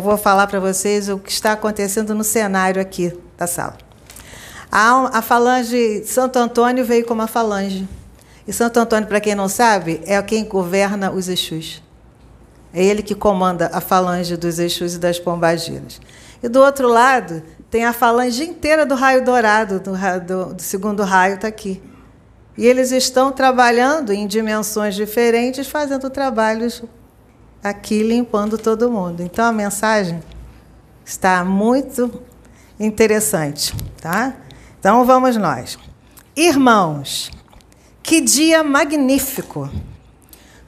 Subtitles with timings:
[0.00, 3.76] eu vou falar para vocês o que está acontecendo no cenário aqui da sala.
[4.72, 7.86] A, a falange Santo Antônio veio como uma falange.
[8.48, 11.82] E Santo Antônio, para quem não sabe, é quem governa os Exus.
[12.72, 16.00] É ele que comanda a falange dos Exus e das Pombagiras.
[16.42, 21.02] E do outro lado, tem a falange inteira do raio dourado, do, do, do segundo
[21.02, 21.82] raio está aqui.
[22.56, 26.82] E eles estão trabalhando em dimensões diferentes, fazendo trabalhos
[27.62, 29.22] aqui, limpando todo mundo.
[29.22, 30.22] Então a mensagem
[31.04, 32.22] está muito
[32.78, 33.74] interessante.
[34.00, 34.34] Tá?
[34.78, 35.78] Então vamos nós.
[36.36, 37.30] Irmãos,
[38.02, 39.70] que dia magnífico!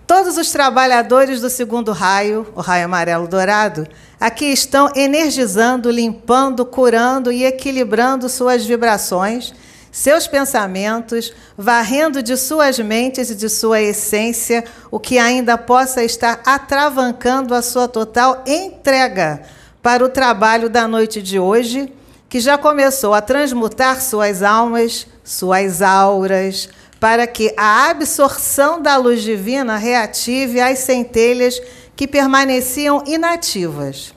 [0.07, 3.87] Todos os trabalhadores do segundo raio, o raio amarelo dourado,
[4.21, 9.55] aqui estão energizando, limpando, curando e equilibrando suas vibrações,
[9.93, 16.41] seus pensamentos, varrendo de suas mentes e de sua essência o que ainda possa estar
[16.47, 19.43] atravancando a sua total entrega
[19.83, 21.93] para o trabalho da noite de hoje,
[22.27, 29.21] que já começou a transmutar suas almas, suas auras, para que a absorção da luz
[29.21, 31.61] divina reative as centelhas
[31.95, 34.15] que permaneciam inativas.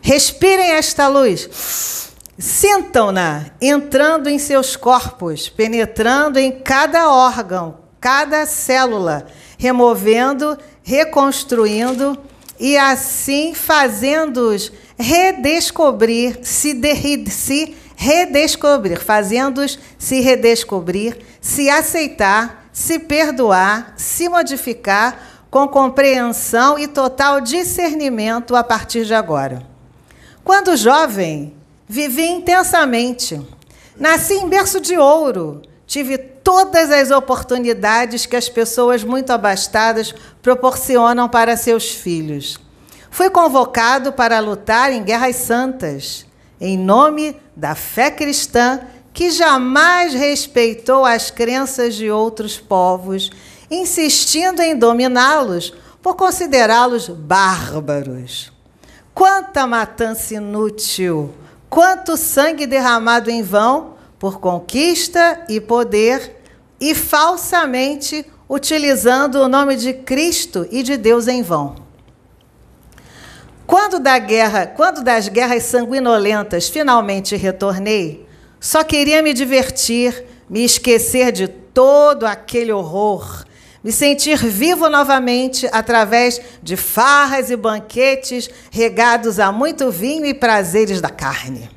[0.00, 2.11] Respirem esta luz.
[2.38, 9.26] Sintam-na entrando em seus corpos, penetrando em cada órgão, cada célula,
[9.58, 12.18] removendo, reconstruindo
[12.58, 23.92] e assim fazendo-os redescobrir, se, de, se redescobrir, fazendo-os se redescobrir, se aceitar, se perdoar,
[23.96, 29.62] se modificar com compreensão e total discernimento a partir de agora.
[30.42, 31.54] Quando jovem,
[31.92, 33.38] vivi intensamente.
[33.98, 35.60] Nasci em berço de ouro.
[35.86, 42.58] Tive todas as oportunidades que as pessoas muito abastadas proporcionam para seus filhos.
[43.10, 46.24] Fui convocado para lutar em guerras santas
[46.58, 48.80] em nome da fé cristã
[49.12, 53.30] que jamais respeitou as crenças de outros povos,
[53.70, 58.50] insistindo em dominá-los por considerá-los bárbaros.
[59.12, 61.34] Quanta matança inútil,
[61.72, 66.36] quanto sangue derramado em vão por conquista e poder
[66.78, 71.76] e falsamente utilizando o nome de Cristo e de Deus em vão.
[73.66, 78.28] Quando da guerra, quando das guerras sanguinolentas finalmente retornei,
[78.60, 83.46] só queria me divertir, me esquecer de todo aquele horror,
[83.82, 91.00] me sentir vivo novamente através de farras e banquetes regados a muito vinho e prazeres
[91.00, 91.68] da carne.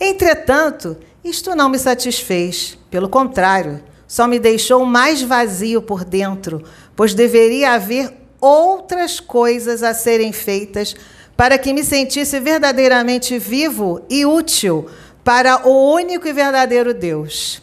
[0.00, 6.62] Entretanto, isto não me satisfez, pelo contrário, só me deixou mais vazio por dentro,
[6.94, 10.94] pois deveria haver outras coisas a serem feitas
[11.36, 14.86] para que me sentisse verdadeiramente vivo e útil
[15.22, 17.60] para o único e verdadeiro Deus.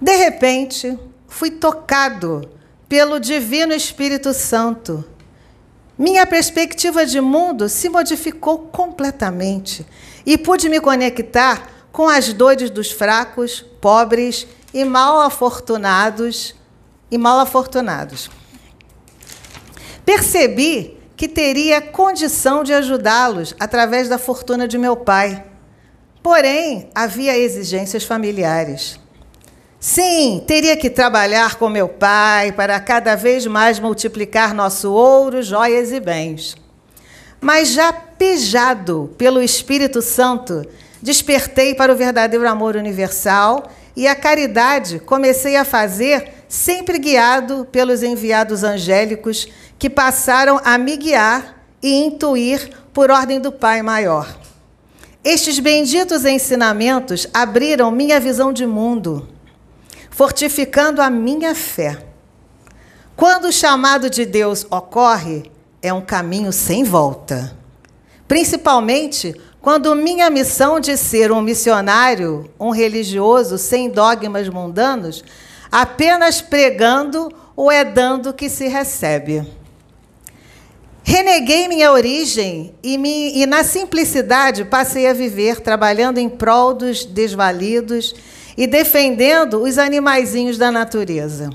[0.00, 0.98] De repente,
[1.32, 2.42] fui tocado
[2.86, 5.02] pelo Divino Espírito Santo.
[5.98, 9.84] Minha perspectiva de mundo se modificou completamente
[10.26, 16.54] e pude me conectar com as dores dos fracos, pobres e mal afortunados
[17.10, 18.30] e mal afortunados.
[20.04, 25.44] Percebi que teria condição de ajudá-los através da fortuna de meu pai.
[26.22, 29.01] Porém, havia exigências familiares.
[29.84, 35.90] Sim, teria que trabalhar com meu pai para cada vez mais multiplicar nosso ouro, joias
[35.90, 36.54] e bens.
[37.40, 40.64] Mas já pejado pelo Espírito Santo,
[41.02, 48.04] despertei para o verdadeiro amor universal e a caridade comecei a fazer, sempre guiado pelos
[48.04, 49.48] enviados angélicos
[49.80, 54.32] que passaram a me guiar e intuir por ordem do Pai maior.
[55.24, 59.31] Estes benditos ensinamentos abriram minha visão de mundo,
[60.12, 61.98] fortificando a minha fé.
[63.16, 65.50] Quando o chamado de Deus ocorre,
[65.80, 67.56] é um caminho sem volta.
[68.28, 75.24] Principalmente quando minha missão de ser um missionário, um religioso sem dogmas mundanos,
[75.70, 79.46] apenas pregando ou é dando que se recebe.
[81.04, 87.04] Reneguei minha origem e, me, e, na simplicidade, passei a viver trabalhando em prol dos
[87.04, 88.14] desvalidos
[88.56, 91.50] e defendendo os animaizinhos da natureza.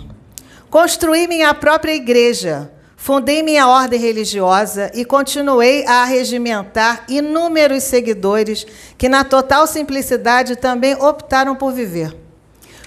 [0.69, 8.65] Construí minha própria igreja, fundei minha ordem religiosa e continuei a regimentar inúmeros seguidores
[8.97, 12.15] que, na total simplicidade, também optaram por viver.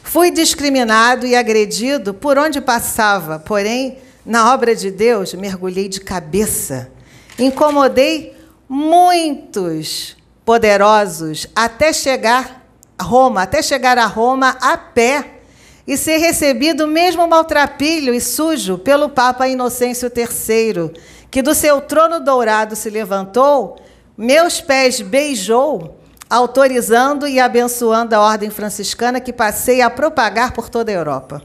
[0.02, 6.90] Fui discriminado e agredido por onde passava, porém na obra de Deus, mergulhei de cabeça
[7.40, 8.36] incomodei
[8.68, 12.59] muitos poderosos até chegar
[13.02, 15.40] Roma, até chegar a Roma a pé
[15.86, 20.92] e ser recebido mesmo maltrapilho e sujo pelo Papa Inocêncio III,
[21.30, 23.76] que do seu trono dourado se levantou,
[24.16, 25.96] meus pés beijou,
[26.28, 31.42] autorizando e abençoando a ordem franciscana que passei a propagar por toda a Europa.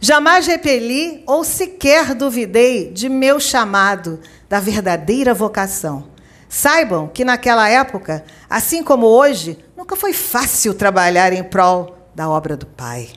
[0.00, 6.13] Jamais repeli ou sequer duvidei de meu chamado, da verdadeira vocação.
[6.54, 12.56] Saibam que naquela época, assim como hoje, nunca foi fácil trabalhar em prol da obra
[12.56, 13.08] do Pai.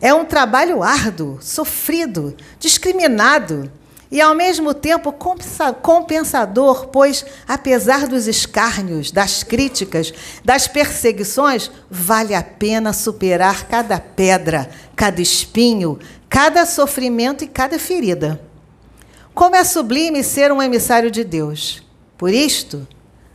[0.00, 3.70] É um trabalho árduo, sofrido, discriminado
[4.10, 5.14] e, ao mesmo tempo,
[5.82, 10.10] compensador, pois, apesar dos escárnios, das críticas,
[10.42, 18.40] das perseguições, vale a pena superar cada pedra, cada espinho, cada sofrimento e cada ferida.
[19.34, 21.91] Como é sublime ser um emissário de Deus.
[22.22, 22.86] Por isto,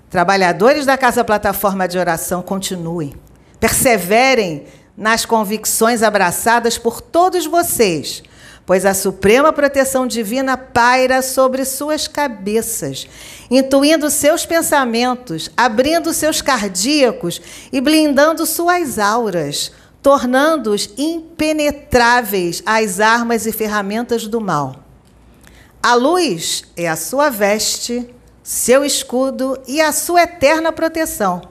[0.10, 3.14] trabalhadores da Casa Plataforma de Oração, continuem,
[3.60, 4.64] perseverem
[4.96, 8.24] nas convicções abraçadas por todos vocês,
[8.66, 13.10] pois a suprema proteção divina paira sobre suas cabeças,
[13.52, 17.42] intuindo seus pensamentos, abrindo seus cardíacos
[17.74, 19.70] e blindando suas auras,
[20.02, 24.78] tornando-os impenetráveis às armas e ferramentas do mal.
[25.84, 28.16] A luz é a sua veste,
[28.48, 31.42] seu escudo e a sua eterna proteção.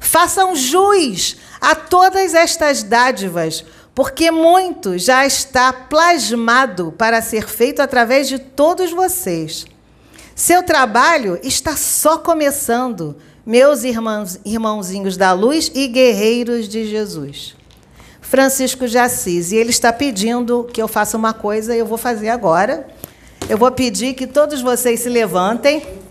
[0.00, 3.62] Façam jus a todas estas dádivas,
[3.94, 9.66] porque muito já está plasmado para ser feito através de todos vocês.
[10.34, 17.54] Seu trabalho está só começando, meus irmãos, irmãozinhos da luz e guerreiros de Jesus.
[18.22, 22.30] Francisco de Assis, e ele está pedindo que eu faça uma coisa, eu vou fazer
[22.30, 22.88] agora.
[23.50, 26.07] Eu vou pedir que todos vocês se levantem.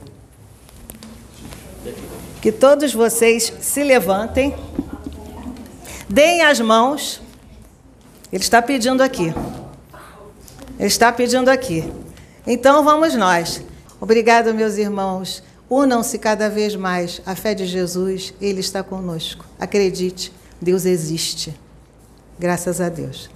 [2.47, 4.55] Que todos vocês se levantem.
[6.07, 7.21] Deem as mãos.
[8.31, 9.33] Ele está pedindo aqui.
[10.79, 11.83] Ele está pedindo aqui.
[12.47, 13.61] Então vamos nós.
[13.99, 15.43] Obrigado, meus irmãos.
[15.69, 19.43] Unam-se cada vez mais à fé de Jesus, Ele está conosco.
[19.59, 21.53] Acredite, Deus existe.
[22.39, 23.29] Graças a Deus.